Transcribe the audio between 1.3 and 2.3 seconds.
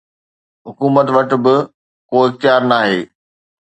به ڪو